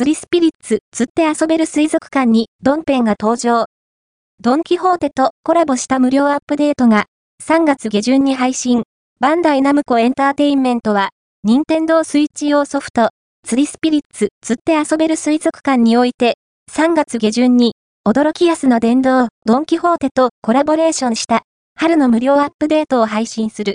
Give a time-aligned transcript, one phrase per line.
[0.00, 3.66] 釣りスピリッツ釣って遊べる水族館にドンペンが登場。
[4.40, 7.04] ドンキホーテとコラボした無料アップデートが
[7.44, 8.84] 3月下旬に配信。
[9.20, 11.10] バンダイナムコエンターテインメントは、
[11.44, 13.10] 任天堂スイッチ用ソフト、
[13.46, 16.38] 釣りスピリッツ釣って遊べる水族館において、
[16.72, 17.74] 3月下旬に、
[18.08, 21.42] 驚き安の殿堂、ドンキホーテとコラボレーションした、
[21.78, 23.68] 春の無料アップデートを配信する。